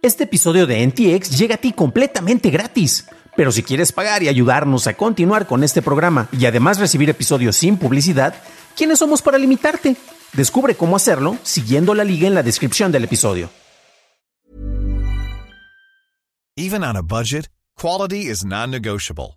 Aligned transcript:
Este 0.00 0.24
episodio 0.24 0.68
de 0.68 0.86
NTX 0.86 1.36
llega 1.36 1.56
a 1.56 1.58
ti 1.58 1.72
completamente 1.72 2.50
gratis. 2.50 3.08
Pero 3.36 3.50
si 3.50 3.64
quieres 3.64 3.90
pagar 3.90 4.22
y 4.22 4.28
ayudarnos 4.28 4.86
a 4.86 4.94
continuar 4.94 5.48
con 5.48 5.64
este 5.64 5.82
programa 5.82 6.28
y 6.30 6.46
además 6.46 6.78
recibir 6.78 7.10
episodios 7.10 7.56
sin 7.56 7.76
publicidad, 7.76 8.34
¿quiénes 8.76 9.00
somos 9.00 9.22
para 9.22 9.38
limitarte? 9.38 9.96
Descubre 10.34 10.76
cómo 10.76 10.94
hacerlo 10.94 11.36
siguiendo 11.42 11.94
la 11.94 12.04
liga 12.04 12.28
en 12.28 12.34
la 12.34 12.44
descripción 12.44 12.92
del 12.92 13.04
episodio. 13.04 13.50
Even 16.56 16.84
on 16.84 16.96
a 16.96 17.02
budget, 17.02 17.48
quality 17.76 18.30
is 18.30 18.44
non-negotiable. 18.44 19.36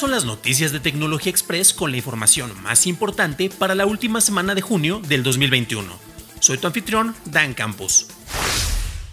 Son 0.00 0.12
las 0.12 0.24
noticias 0.24 0.72
de 0.72 0.80
Tecnología 0.80 1.28
Express 1.28 1.74
con 1.74 1.90
la 1.90 1.98
información 1.98 2.50
más 2.62 2.86
importante 2.86 3.50
para 3.50 3.74
la 3.74 3.84
última 3.84 4.22
semana 4.22 4.54
de 4.54 4.62
junio 4.62 5.02
del 5.06 5.22
2021. 5.22 5.92
Soy 6.40 6.56
tu 6.56 6.66
anfitrión, 6.66 7.14
Dan 7.26 7.52
Campos. 7.52 8.06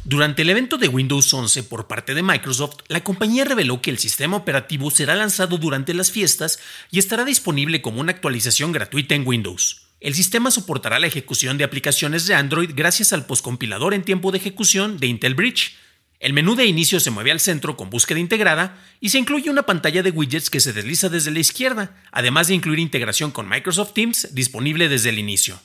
Durante 0.05 0.43
el 0.43 0.49
evento 0.49 0.77
de 0.77 0.87
Windows 0.87 1.33
11 1.33 1.63
por 1.63 1.87
parte 1.87 2.13
de 2.13 2.23
Microsoft, 2.23 2.77
la 2.87 3.03
compañía 3.03 3.43
reveló 3.43 3.81
que 3.81 3.89
el 3.89 3.97
sistema 3.97 4.37
operativo 4.37 4.89
será 4.89 5.13
lanzado 5.15 5.57
durante 5.57 5.93
las 5.93 6.09
fiestas 6.09 6.57
y 6.89 6.99
estará 6.99 7.25
disponible 7.25 7.81
como 7.81 7.99
una 7.99 8.13
actualización 8.13 8.71
gratuita 8.71 9.13
en 9.13 9.27
Windows. 9.27 9.81
El 9.99 10.15
sistema 10.15 10.51
soportará 10.51 10.99
la 10.99 11.07
ejecución 11.07 11.57
de 11.57 11.65
aplicaciones 11.65 12.27
de 12.27 12.35
Android 12.35 12.71
gracias 12.73 13.11
al 13.11 13.25
poscompilador 13.25 13.93
en 13.93 14.03
tiempo 14.03 14.31
de 14.31 14.37
ejecución 14.37 14.99
de 14.99 15.07
Intel 15.07 15.35
Bridge. 15.35 15.75
El 16.19 16.33
menú 16.33 16.55
de 16.55 16.65
inicio 16.65 16.99
se 16.99 17.11
mueve 17.11 17.31
al 17.31 17.39
centro 17.39 17.77
con 17.77 17.91
búsqueda 17.91 18.19
integrada 18.19 18.75
y 18.99 19.09
se 19.09 19.19
incluye 19.19 19.51
una 19.51 19.67
pantalla 19.67 20.01
de 20.01 20.09
widgets 20.09 20.49
que 20.49 20.59
se 20.59 20.73
desliza 20.73 21.09
desde 21.09 21.29
la 21.29 21.39
izquierda, 21.39 21.95
además 22.11 22.47
de 22.47 22.55
incluir 22.55 22.79
integración 22.79 23.29
con 23.29 23.47
Microsoft 23.47 23.93
Teams 23.93 24.33
disponible 24.33 24.89
desde 24.89 25.09
el 25.09 25.19
inicio. 25.19 25.59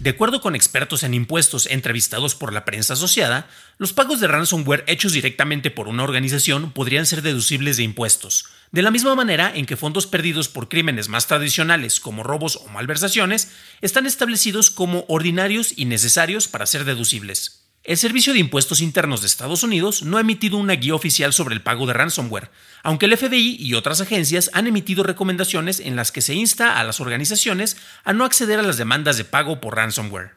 De 0.00 0.10
acuerdo 0.10 0.40
con 0.40 0.56
expertos 0.56 1.04
en 1.04 1.14
impuestos 1.14 1.66
entrevistados 1.66 2.34
por 2.34 2.52
la 2.52 2.64
prensa 2.64 2.94
asociada, 2.94 3.48
los 3.78 3.92
pagos 3.92 4.20
de 4.20 4.26
ransomware 4.26 4.84
hechos 4.88 5.12
directamente 5.12 5.70
por 5.70 5.86
una 5.86 6.02
organización 6.02 6.72
podrían 6.72 7.06
ser 7.06 7.22
deducibles 7.22 7.76
de 7.76 7.84
impuestos, 7.84 8.46
de 8.72 8.82
la 8.82 8.90
misma 8.90 9.14
manera 9.14 9.52
en 9.54 9.64
que 9.64 9.76
fondos 9.76 10.08
perdidos 10.08 10.48
por 10.48 10.68
crímenes 10.68 11.08
más 11.08 11.28
tradicionales 11.28 12.00
como 12.00 12.24
robos 12.24 12.56
o 12.56 12.68
malversaciones 12.68 13.52
están 13.80 14.06
establecidos 14.06 14.70
como 14.70 15.04
ordinarios 15.08 15.72
y 15.76 15.84
necesarios 15.84 16.48
para 16.48 16.66
ser 16.66 16.84
deducibles. 16.84 17.65
El 17.86 17.98
Servicio 17.98 18.32
de 18.32 18.40
Impuestos 18.40 18.80
Internos 18.80 19.20
de 19.20 19.28
Estados 19.28 19.62
Unidos 19.62 20.02
no 20.02 20.16
ha 20.16 20.20
emitido 20.20 20.56
una 20.56 20.72
guía 20.72 20.96
oficial 20.96 21.32
sobre 21.32 21.54
el 21.54 21.62
pago 21.62 21.86
de 21.86 21.92
ransomware, 21.92 22.50
aunque 22.82 23.06
el 23.06 23.16
FBI 23.16 23.58
y 23.60 23.74
otras 23.74 24.00
agencias 24.00 24.50
han 24.54 24.66
emitido 24.66 25.04
recomendaciones 25.04 25.78
en 25.78 25.94
las 25.94 26.10
que 26.10 26.20
se 26.20 26.34
insta 26.34 26.80
a 26.80 26.82
las 26.82 26.98
organizaciones 27.00 27.76
a 28.02 28.12
no 28.12 28.24
acceder 28.24 28.58
a 28.58 28.62
las 28.62 28.76
demandas 28.76 29.18
de 29.18 29.24
pago 29.24 29.60
por 29.60 29.76
ransomware. 29.76 30.32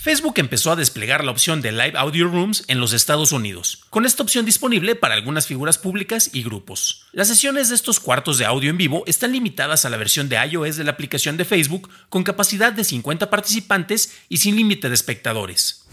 Facebook 0.00 0.34
empezó 0.38 0.72
a 0.72 0.76
desplegar 0.76 1.22
la 1.22 1.30
opción 1.30 1.60
de 1.60 1.70
Live 1.70 1.92
Audio 1.96 2.26
Rooms 2.26 2.64
en 2.66 2.80
los 2.80 2.92
Estados 2.92 3.30
Unidos, 3.30 3.84
con 3.90 4.06
esta 4.06 4.22
opción 4.22 4.44
disponible 4.44 4.96
para 4.96 5.14
algunas 5.14 5.46
figuras 5.46 5.78
públicas 5.78 6.30
y 6.32 6.42
grupos. 6.42 7.06
Las 7.12 7.28
sesiones 7.28 7.68
de 7.68 7.74
estos 7.74 8.00
cuartos 8.00 8.38
de 8.38 8.44
audio 8.44 8.70
en 8.70 8.76
vivo 8.76 9.04
están 9.06 9.32
limitadas 9.32 9.84
a 9.84 9.90
la 9.90 9.96
versión 9.96 10.28
de 10.28 10.36
iOS 10.36 10.76
de 10.76 10.84
la 10.84 10.92
aplicación 10.92 11.36
de 11.36 11.44
Facebook 11.44 11.90
con 12.08 12.24
capacidad 12.24 12.72
de 12.72 12.84
50 12.84 13.28
participantes 13.28 14.14
y 14.28 14.38
sin 14.38 14.56
límite 14.56 14.88
de 14.88 14.94
espectadores. 14.94 15.84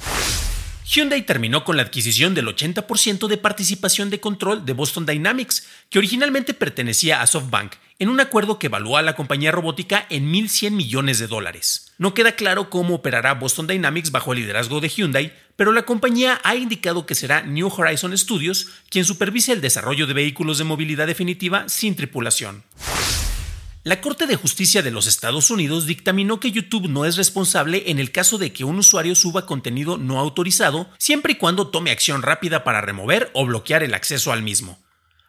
Hyundai 0.88 1.26
terminó 1.26 1.64
con 1.64 1.78
la 1.78 1.84
adquisición 1.84 2.36
del 2.36 2.46
80% 2.48 3.28
de 3.28 3.38
participación 3.38 4.12
de 4.12 4.20
control 4.20 4.66
de 4.66 4.74
Boston 4.74 5.08
Dynamics, 5.08 5.68
que 5.90 5.98
originalmente 5.98 6.54
pertenecía 6.54 7.22
a 7.22 7.28
SoftBank, 7.28 7.74
en 7.98 8.10
un 8.10 8.20
acuerdo 8.20 8.60
que 8.60 8.68
evalúa 8.68 9.00
a 9.00 9.04
la 9.04 9.16
compañía 9.16 9.52
robótica 9.52 10.06
en 10.12 10.32
1.100 10.32 10.72
millones 10.72 11.18
de 11.18 11.26
dólares. 11.26 11.92
No 11.98 12.14
queda 12.14 12.34
claro 12.34 12.70
cómo 12.70 12.96
operará 12.96 13.34
Boston 13.34 13.66
Dynamics 13.66 14.12
bajo 14.12 14.34
el 14.34 14.40
liderazgo 14.40 14.80
de 14.80 14.90
Hyundai, 14.90 15.34
pero 15.56 15.72
la 15.72 15.84
compañía 15.84 16.40
ha 16.44 16.56
indicado 16.56 17.08
que 17.08 17.16
será 17.16 17.42
New 17.42 17.68
Horizon 17.76 18.16
Studios 18.16 18.68
quien 18.90 19.06
supervise 19.06 19.54
el 19.54 19.62
desarrollo 19.62 20.06
de 20.06 20.14
vehículos 20.14 20.60
de 20.60 20.66
movilidad 20.66 21.08
definitiva 21.08 21.68
sin 21.68 21.96
tripulación. 21.96 22.64
La 23.86 24.02
Corte 24.02 24.26
de 24.26 24.36
Justicia 24.36 24.82
de 24.82 24.90
los 24.90 25.06
Estados 25.06 25.52
Unidos 25.52 25.86
dictaminó 25.86 26.40
que 26.40 26.52
YouTube 26.52 26.90
no 26.90 27.06
es 27.06 27.18
responsable 27.18 27.84
en 27.92 28.00
el 28.00 28.12
caso 28.12 28.40
de 28.40 28.52
que 28.52 28.64
un 28.64 28.80
usuario 28.80 29.14
suba 29.14 29.46
contenido 29.46 30.00
no 30.00 30.18
autorizado, 30.18 30.90
siempre 30.98 31.34
y 31.34 31.36
cuando 31.36 31.68
tome 31.68 31.92
acción 31.92 32.24
rápida 32.24 32.64
para 32.64 32.82
remover 32.82 33.30
o 33.36 33.46
bloquear 33.46 33.84
el 33.84 33.94
acceso 33.94 34.32
al 34.32 34.42
mismo. 34.42 34.80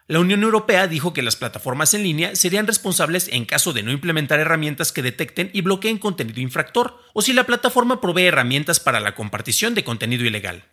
La 0.09 0.21
Unión 0.21 0.43
Europea 0.43 0.87
dijo 0.87 1.13
que 1.13 1.21
las 1.21 1.37
plataformas 1.37 1.93
en 1.93 2.03
línea 2.03 2.35
serían 2.35 2.67
responsables 2.67 3.29
en 3.31 3.45
caso 3.45 3.75
de 3.75 3.83
no 3.83 3.93
implementar 3.93 4.41
herramientas 4.41 4.91
que 4.91 5.03
detecten 5.03 5.51
y 5.53 5.61
bloqueen 5.61 5.99
contenido 5.99 6.41
infractor, 6.41 6.97
o 7.13 7.21
si 7.21 7.35
la 7.35 7.45
plataforma 7.45 8.01
provee 8.01 8.25
herramientas 8.25 8.81
para 8.81 9.01
la 9.01 9.15
compartición 9.15 9.75
de 9.75 9.85
contenido 9.85 10.25
ilegal. 10.25 10.65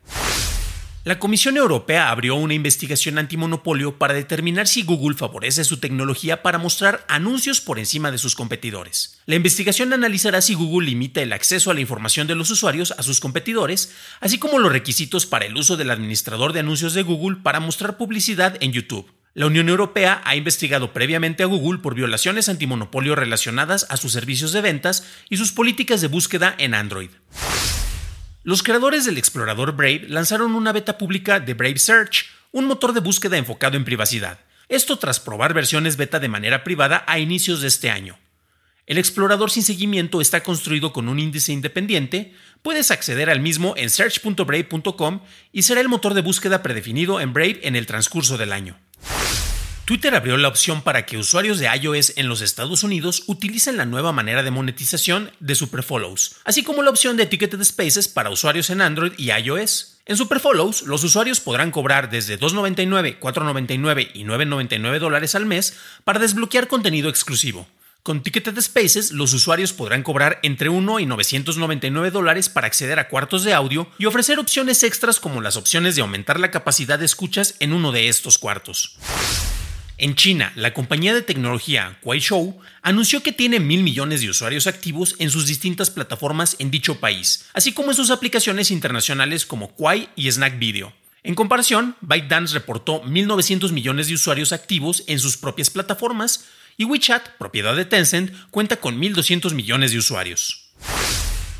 La 1.05 1.19
Comisión 1.19 1.57
Europea 1.57 2.11
abrió 2.11 2.35
una 2.35 2.53
investigación 2.53 3.17
antimonopolio 3.17 3.97
para 3.97 4.13
determinar 4.13 4.69
si 4.69 4.83
Google 4.83 5.17
favorece 5.17 5.65
su 5.65 5.75
tecnología 5.81 6.41
para 6.41 6.59
mostrar 6.59 7.03
anuncios 7.09 7.59
por 7.59 7.77
encima 7.77 8.09
de 8.09 8.17
sus 8.17 8.35
competidores. 8.35 9.19
La 9.25 9.35
investigación 9.35 9.91
analizará 9.91 10.41
si 10.41 10.53
Google 10.53 10.87
limita 10.87 11.21
el 11.21 11.33
acceso 11.33 11.69
a 11.71 11.73
la 11.73 11.81
información 11.81 12.25
de 12.25 12.35
los 12.35 12.51
usuarios 12.51 12.93
a 12.97 13.03
sus 13.03 13.19
competidores, 13.19 13.93
así 14.21 14.37
como 14.37 14.59
los 14.59 14.71
requisitos 14.71 15.25
para 15.25 15.43
el 15.43 15.57
uso 15.57 15.75
del 15.75 15.91
administrador 15.91 16.53
de 16.53 16.61
anuncios 16.61 16.93
de 16.93 17.03
Google 17.03 17.39
para 17.43 17.59
mostrar 17.59 17.97
publicidad 17.97 18.55
en 18.61 18.71
YouTube. 18.71 19.11
La 19.33 19.47
Unión 19.47 19.67
Europea 19.67 20.21
ha 20.23 20.37
investigado 20.37 20.93
previamente 20.93 21.43
a 21.43 21.47
Google 21.47 21.79
por 21.79 21.95
violaciones 21.95 22.47
antimonopolio 22.47 23.17
relacionadas 23.17 23.87
a 23.89 23.97
sus 23.97 24.13
servicios 24.13 24.53
de 24.53 24.61
ventas 24.61 25.05
y 25.29 25.35
sus 25.35 25.51
políticas 25.51 25.99
de 25.99 26.07
búsqueda 26.07 26.55
en 26.57 26.73
Android. 26.73 27.09
Los 28.45 28.61
creadores 28.61 29.05
del 29.05 29.17
explorador 29.17 29.71
Brave 29.73 30.05
lanzaron 30.09 30.53
una 30.53 30.73
beta 30.73 30.97
pública 30.97 31.39
de 31.39 31.53
Brave 31.53 31.79
Search, 31.79 32.25
un 32.51 32.65
motor 32.65 32.91
de 32.91 32.99
búsqueda 32.99 33.37
enfocado 33.37 33.77
en 33.77 33.85
privacidad. 33.85 34.37
Esto 34.67 34.99
tras 34.99 35.21
probar 35.21 35.53
versiones 35.53 35.95
beta 35.95 36.19
de 36.19 36.27
manera 36.27 36.65
privada 36.65 37.05
a 37.07 37.19
inicios 37.19 37.61
de 37.61 37.69
este 37.69 37.89
año. 37.89 38.19
El 38.85 38.97
explorador 38.97 39.49
sin 39.49 39.63
seguimiento 39.63 40.19
está 40.19 40.43
construido 40.43 40.91
con 40.91 41.07
un 41.07 41.19
índice 41.19 41.53
independiente, 41.53 42.33
puedes 42.61 42.91
acceder 42.91 43.29
al 43.29 43.39
mismo 43.39 43.75
en 43.77 43.89
search.brave.com 43.89 45.21
y 45.53 45.63
será 45.63 45.79
el 45.79 45.87
motor 45.87 46.13
de 46.13 46.21
búsqueda 46.21 46.61
predefinido 46.61 47.21
en 47.21 47.31
Brave 47.31 47.61
en 47.63 47.77
el 47.77 47.85
transcurso 47.85 48.37
del 48.37 48.51
año. 48.51 48.77
Twitter 49.85 50.15
abrió 50.15 50.37
la 50.37 50.47
opción 50.47 50.81
para 50.81 51.05
que 51.05 51.17
usuarios 51.17 51.59
de 51.59 51.67
iOS 51.67 52.13
en 52.15 52.29
los 52.29 52.39
Estados 52.39 52.83
Unidos 52.83 53.23
utilicen 53.27 53.75
la 53.75 53.85
nueva 53.85 54.13
manera 54.13 54.41
de 54.41 54.49
monetización 54.49 55.31
de 55.41 55.55
Superfollows, 55.55 56.37
así 56.45 56.63
como 56.63 56.83
la 56.83 56.89
opción 56.89 57.17
de 57.17 57.25
Ticketed 57.25 57.61
Spaces 57.65 58.07
para 58.07 58.29
usuarios 58.29 58.69
en 58.69 58.79
Android 58.79 59.11
y 59.17 59.31
iOS. 59.31 59.99
En 60.05 60.15
Superfollows, 60.15 60.83
los 60.83 61.03
usuarios 61.03 61.41
podrán 61.41 61.71
cobrar 61.71 62.09
desde 62.09 62.39
$2.99, 62.39 63.19
$4.99 63.19 64.11
y 64.13 64.23
$9.99 64.23 64.99
dólares 64.99 65.35
al 65.35 65.45
mes 65.45 65.77
para 66.05 66.19
desbloquear 66.19 66.69
contenido 66.69 67.09
exclusivo. 67.09 67.67
Con 68.03 68.23
Ticketed 68.23 68.59
Spaces, 68.61 69.11
los 69.11 69.33
usuarios 69.33 69.73
podrán 69.73 70.03
cobrar 70.03 70.39
entre 70.43 70.69
1 70.69 71.01
y 71.01 71.05
999 71.05 72.09
dólares 72.11 72.47
para 72.47 72.67
acceder 72.67 72.99
a 72.99 73.09
cuartos 73.09 73.43
de 73.43 73.53
audio 73.53 73.89
y 73.97 74.05
ofrecer 74.05 74.39
opciones 74.39 74.81
extras 74.83 75.19
como 75.19 75.41
las 75.41 75.57
opciones 75.57 75.97
de 75.97 76.03
aumentar 76.03 76.39
la 76.39 76.51
capacidad 76.51 76.99
de 76.99 77.05
escuchas 77.05 77.55
en 77.59 77.73
uno 77.73 77.91
de 77.91 78.07
estos 78.07 78.37
cuartos. 78.37 78.97
En 79.99 80.15
China, 80.15 80.51
la 80.55 80.73
compañía 80.73 81.13
de 81.13 81.21
tecnología 81.21 81.99
Kuaishou 82.01 82.59
anunció 82.81 83.21
que 83.21 83.31
tiene 83.31 83.59
mil 83.59 83.83
millones 83.83 84.21
de 84.21 84.29
usuarios 84.29 84.65
activos 84.65 85.15
en 85.19 85.29
sus 85.29 85.45
distintas 85.45 85.91
plataformas 85.91 86.55
en 86.57 86.71
dicho 86.71 86.99
país, 86.99 87.45
así 87.53 87.73
como 87.73 87.91
en 87.91 87.95
sus 87.95 88.09
aplicaciones 88.09 88.71
internacionales 88.71 89.45
como 89.45 89.69
Kuai 89.69 90.09
y 90.15 90.31
Snack 90.31 90.57
Video. 90.57 90.93
En 91.21 91.35
comparación, 91.35 91.95
ByteDance 92.01 92.55
reportó 92.55 93.03
1.900 93.03 93.71
millones 93.71 94.07
de 94.07 94.15
usuarios 94.15 94.51
activos 94.51 95.03
en 95.07 95.19
sus 95.19 95.37
propias 95.37 95.69
plataformas 95.69 96.45
y 96.75 96.85
WeChat, 96.85 97.37
propiedad 97.37 97.75
de 97.75 97.85
Tencent, 97.85 98.31
cuenta 98.49 98.77
con 98.77 98.99
1.200 98.99 99.53
millones 99.53 99.91
de 99.91 99.99
usuarios. 99.99 100.62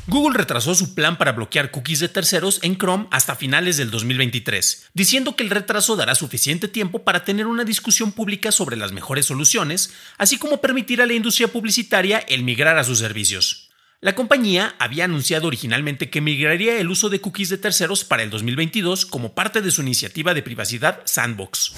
Google 0.06 0.36
retrasó 0.36 0.74
su 0.74 0.94
plan 0.94 1.16
para 1.16 1.32
bloquear 1.32 1.70
cookies 1.70 2.00
de 2.00 2.10
terceros 2.10 2.60
en 2.62 2.76
Chrome 2.76 3.06
hasta 3.10 3.36
finales 3.36 3.78
del 3.78 3.90
2023, 3.90 4.90
diciendo 4.92 5.34
que 5.34 5.42
el 5.42 5.48
retraso 5.48 5.96
dará 5.96 6.14
suficiente 6.14 6.68
tiempo 6.68 7.04
para 7.04 7.24
tener 7.24 7.46
una 7.46 7.64
discusión 7.64 8.12
pública 8.12 8.52
sobre 8.52 8.76
las 8.76 8.92
mejores 8.92 9.24
soluciones, 9.24 9.94
así 10.18 10.36
como 10.36 10.60
permitir 10.60 11.00
a 11.00 11.06
la 11.06 11.14
industria 11.14 11.48
publicitaria 11.48 12.18
el 12.18 12.42
migrar 12.44 12.76
a 12.76 12.84
sus 12.84 12.98
servicios. 12.98 13.70
La 14.02 14.14
compañía 14.14 14.74
había 14.78 15.06
anunciado 15.06 15.46
originalmente 15.46 16.10
que 16.10 16.20
migraría 16.20 16.78
el 16.78 16.90
uso 16.90 17.08
de 17.08 17.22
cookies 17.22 17.48
de 17.48 17.56
terceros 17.56 18.04
para 18.04 18.22
el 18.22 18.28
2022 18.28 19.06
como 19.06 19.34
parte 19.34 19.62
de 19.62 19.70
su 19.70 19.80
iniciativa 19.80 20.34
de 20.34 20.42
privacidad 20.42 21.00
Sandbox. 21.06 21.72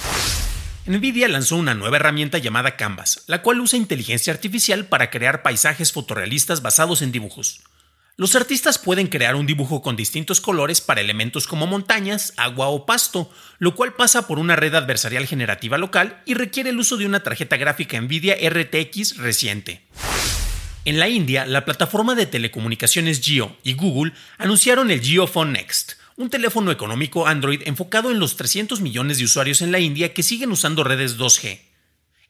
Nvidia 0.87 1.29
lanzó 1.29 1.55
una 1.55 1.75
nueva 1.75 1.99
herramienta 1.99 2.39
llamada 2.39 2.77
Canvas, 2.77 3.23
la 3.29 3.43
cual 3.43 3.61
usa 3.61 3.79
inteligencia 3.79 4.33
artificial 4.33 4.87
para 4.87 5.11
crear 5.11 5.43
paisajes 5.43 5.93
fotorrealistas 5.93 6.63
basados 6.63 7.03
en 7.03 7.13
dibujos. 7.13 7.61
Los 8.19 8.35
artistas 8.35 8.79
pueden 8.79 9.09
crear 9.09 9.35
un 9.35 9.45
dibujo 9.45 9.83
con 9.83 9.95
distintos 9.95 10.41
colores 10.41 10.81
para 10.81 11.03
elementos 11.03 11.47
como 11.47 11.67
montañas, 11.67 12.33
agua 12.39 12.69
o 12.69 12.87
pasto, 12.87 13.31
lo 13.59 13.75
cual 13.75 13.93
pasa 13.93 14.27
por 14.27 14.39
una 14.39 14.57
red 14.57 14.75
adversarial 14.75 15.27
generativa 15.27 15.77
local 15.77 16.23
y 16.25 16.33
requiere 16.33 16.71
el 16.71 16.79
uso 16.79 16.97
de 16.97 17.05
una 17.05 17.23
tarjeta 17.23 17.59
gráfica 17.59 18.01
Nvidia 18.01 18.35
RTX 18.35 19.19
reciente. 19.19 19.83
En 20.87 20.99
la 20.99 21.11
India, 21.11 21.45
la 21.45 21.67
plataforma 21.67 22.15
de 22.15 22.25
telecomunicaciones 22.25 23.21
Jio 23.21 23.55
y 23.63 23.75
Google 23.75 24.15
anunciaron 24.39 24.91
el 24.91 25.03
JioPhone 25.03 25.53
Next, 25.53 25.97
un 26.17 26.31
teléfono 26.31 26.71
económico 26.71 27.27
Android 27.27 27.61
enfocado 27.67 28.11
en 28.11 28.19
los 28.19 28.37
300 28.37 28.81
millones 28.81 29.19
de 29.19 29.25
usuarios 29.25 29.61
en 29.61 29.73
la 29.73 29.79
India 29.79 30.15
que 30.15 30.23
siguen 30.23 30.51
usando 30.53 30.85
redes 30.85 31.19
2G. 31.19 31.61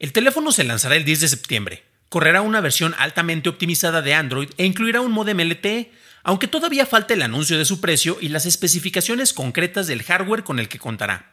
El 0.00 0.12
teléfono 0.12 0.50
se 0.50 0.64
lanzará 0.64 0.96
el 0.96 1.04
10 1.04 1.20
de 1.20 1.28
septiembre. 1.28 1.84
Correrá 2.08 2.40
una 2.40 2.60
versión 2.60 2.94
altamente 2.98 3.48
optimizada 3.48 4.00
de 4.00 4.14
Android 4.14 4.48
e 4.56 4.64
incluirá 4.64 5.00
un 5.00 5.12
modem 5.12 5.40
LTE, 5.40 5.90
aunque 6.22 6.48
todavía 6.48 6.86
falta 6.86 7.14
el 7.14 7.22
anuncio 7.22 7.58
de 7.58 7.64
su 7.64 7.80
precio 7.80 8.18
y 8.20 8.28
las 8.28 8.46
especificaciones 8.46 9.32
concretas 9.32 9.86
del 9.86 10.02
hardware 10.02 10.44
con 10.44 10.58
el 10.58 10.68
que 10.68 10.78
contará. 10.78 11.32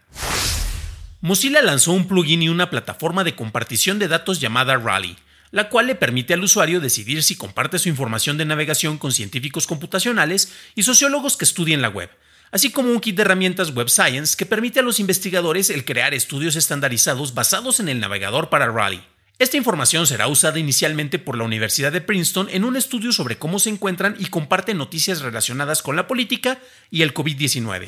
Mozilla 1.21 1.61
lanzó 1.61 1.93
un 1.93 2.07
plugin 2.07 2.41
y 2.41 2.49
una 2.49 2.69
plataforma 2.69 3.23
de 3.23 3.35
compartición 3.35 3.97
de 3.97 4.07
datos 4.07 4.41
llamada 4.41 4.75
Rally, 4.75 5.15
la 5.51 5.69
cual 5.69 5.87
le 5.87 5.95
permite 5.95 6.33
al 6.33 6.43
usuario 6.43 6.81
decidir 6.81 7.23
si 7.23 7.35
comparte 7.35 7.79
su 7.79 7.87
información 7.87 8.37
de 8.37 8.45
navegación 8.45 8.97
con 8.97 9.11
científicos 9.11 9.67
computacionales 9.67 10.51
y 10.75 10.83
sociólogos 10.83 11.37
que 11.37 11.45
estudien 11.45 11.81
la 11.81 11.89
web, 11.89 12.09
así 12.51 12.71
como 12.71 12.89
un 12.89 12.99
kit 12.99 13.15
de 13.15 13.21
herramientas 13.21 13.73
Web 13.73 13.89
Science 13.89 14.35
que 14.35 14.47
permite 14.47 14.79
a 14.79 14.83
los 14.83 14.99
investigadores 14.99 15.69
el 15.69 15.85
crear 15.85 16.13
estudios 16.13 16.55
estandarizados 16.55 17.33
basados 17.35 17.79
en 17.79 17.87
el 17.87 17.99
navegador 17.99 18.49
para 18.49 18.67
Rally. 18.67 19.01
Esta 19.39 19.57
información 19.57 20.05
será 20.05 20.27
usada 20.27 20.59
inicialmente 20.59 21.17
por 21.17 21.37
la 21.37 21.43
Universidad 21.43 21.91
de 21.91 22.01
Princeton 22.01 22.49
en 22.51 22.63
un 22.63 22.75
estudio 22.75 23.11
sobre 23.11 23.37
cómo 23.37 23.57
se 23.57 23.69
encuentran 23.69 24.15
y 24.19 24.27
comparten 24.27 24.77
noticias 24.77 25.21
relacionadas 25.21 25.81
con 25.81 25.95
la 25.95 26.07
política 26.07 26.59
y 26.91 27.01
el 27.01 27.13
COVID-19. 27.13 27.87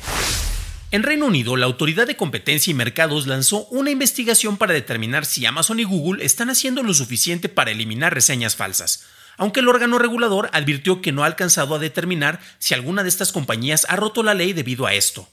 En 0.90 1.02
Reino 1.04 1.26
Unido, 1.26 1.56
la 1.56 1.66
Autoridad 1.66 2.06
de 2.06 2.16
Competencia 2.16 2.70
y 2.70 2.74
Mercados 2.74 3.26
lanzó 3.26 3.66
una 3.66 3.90
investigación 3.90 4.56
para 4.56 4.74
determinar 4.74 5.24
si 5.24 5.46
Amazon 5.46 5.78
y 5.78 5.84
Google 5.84 6.24
están 6.24 6.50
haciendo 6.50 6.82
lo 6.82 6.94
suficiente 6.94 7.48
para 7.48 7.70
eliminar 7.70 8.12
reseñas 8.12 8.56
falsas, 8.56 9.04
aunque 9.36 9.60
el 9.60 9.68
órgano 9.68 9.98
regulador 9.98 10.50
advirtió 10.52 11.00
que 11.00 11.12
no 11.12 11.22
ha 11.22 11.26
alcanzado 11.26 11.76
a 11.76 11.78
determinar 11.78 12.40
si 12.58 12.74
alguna 12.74 13.04
de 13.04 13.08
estas 13.08 13.32
compañías 13.32 13.86
ha 13.88 13.96
roto 13.96 14.22
la 14.22 14.34
ley 14.34 14.52
debido 14.52 14.86
a 14.86 14.94
esto. 14.94 15.28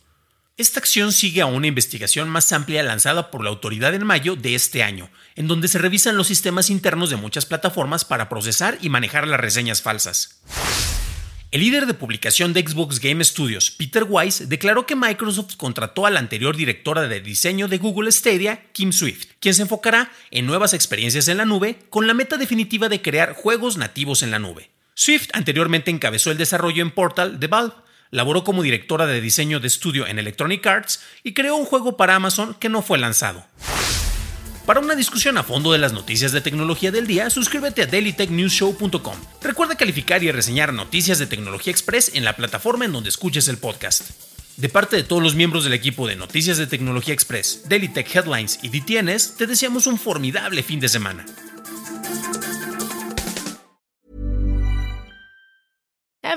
Esta 0.56 0.80
acción 0.80 1.12
sigue 1.14 1.42
a 1.42 1.48
una 1.48 1.66
investigación 1.66 2.30
más 2.30 2.52
amplia 2.52 2.84
lanzada 2.84 3.32
por 3.32 3.44
la 3.44 3.50
autoridad 3.50 3.96
en 3.96 4.06
mayo 4.06 4.36
de 4.36 4.54
este 4.54 4.84
año, 4.84 5.10
en 5.36 5.48
donde 5.48 5.68
se 5.68 5.80
revisan 5.80 6.16
los 6.16 6.28
sistemas 6.28 6.70
internos 6.70 7.10
de 7.10 7.16
muchas 7.16 7.48
plataformas 7.48 8.06
para 8.06 8.30
procesar 8.30 8.78
y 8.80 8.90
manejar 8.90 9.28
las 9.28 9.40
reseñas 9.40 9.82
falsas. 9.82 10.44
El 11.50 11.62
líder 11.62 11.88
de 11.88 11.96
publicación 11.96 12.54
de 12.54 12.62
Xbox 12.62 13.00
Game 13.00 13.24
Studios, 13.24 13.72
Peter 13.72 14.04
Weiss, 14.08 14.48
declaró 14.48 14.86
que 14.86 14.96
Microsoft 14.96 15.56
contrató 15.56 16.06
a 16.06 16.12
la 16.12 16.20
anterior 16.20 16.56
directora 16.56 17.08
de 17.08 17.20
diseño 17.20 17.68
de 17.68 17.80
Google 17.80 18.12
Stadia, 18.12 18.64
Kim 18.74 18.92
Swift, 18.92 19.26
quien 19.40 19.56
se 19.56 19.64
enfocará 19.64 20.12
en 20.30 20.46
nuevas 20.46 20.76
experiencias 20.76 21.28
en 21.30 21.38
la 21.38 21.46
nube 21.46 21.80
con 21.90 22.06
la 22.06 22.14
meta 22.14 22.38
definitiva 22.38 22.90
de 22.90 23.02
crear 23.02 23.34
juegos 23.34 23.78
nativos 23.78 24.22
en 24.22 24.30
la 24.30 24.38
nube. 24.38 24.70
Swift 24.94 25.30
anteriormente 25.34 25.90
encabezó 25.90 26.30
el 26.30 26.38
desarrollo 26.38 26.84
en 26.84 26.92
Portal 26.92 27.40
de 27.40 27.48
Valve, 27.48 27.74
laboró 28.14 28.44
como 28.44 28.62
directora 28.62 29.08
de 29.08 29.20
diseño 29.20 29.60
de 29.60 29.68
estudio 29.68 30.06
en 30.06 30.20
Electronic 30.20 30.66
Arts 30.68 31.02
y 31.24 31.34
creó 31.34 31.56
un 31.56 31.66
juego 31.66 31.98
para 31.98 32.16
Amazon 32.16 32.54
que 32.54 32.70
no 32.70 32.84
fue 32.84 33.00
lanzado. 33.00 33.44
Para 34.68 34.82
una 34.82 34.94
discusión 34.94 35.36
a 35.40 35.44
fondo 35.44 35.72
de 35.72 35.80
las 35.80 35.94
noticias 35.94 36.32
de 36.32 36.40
tecnología 36.40 36.92
del 36.92 37.08
día, 37.08 37.32
suscríbete 37.32 37.82
a 37.82 37.86
dailytechnewsshow.com. 37.88 39.18
Recuerda 39.42 39.76
calificar 39.76 40.24
y 40.24 40.32
reseñar 40.32 40.74
Noticias 40.74 41.18
de 41.18 41.26
Tecnología 41.26 41.72
Express 41.72 42.12
en 42.14 42.24
la 42.24 42.36
plataforma 42.36 42.86
en 42.86 42.94
donde 42.94 43.10
escuches 43.10 43.48
el 43.48 43.58
podcast. 43.58 44.12
De 44.58 44.70
parte 44.70 44.96
de 44.96 45.04
todos 45.04 45.24
los 45.24 45.34
miembros 45.34 45.64
del 45.64 45.74
equipo 45.74 46.08
de 46.08 46.16
Noticias 46.16 46.60
de 46.60 46.68
Tecnología 46.68 47.16
Express, 47.16 47.64
Daily 47.68 47.88
Tech 47.88 48.16
Headlines 48.16 48.60
y 48.62 48.70
DTNS, 48.70 49.38
te 49.38 49.48
deseamos 49.48 49.88
un 49.88 49.98
formidable 49.98 50.62
fin 50.62 50.80
de 50.80 50.88
semana. 50.88 51.26